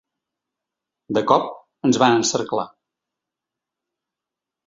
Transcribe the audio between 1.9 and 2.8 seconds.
van encerclar.